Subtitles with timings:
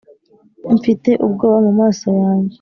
[0.75, 2.49] mfite ubwoba mumaso yanjye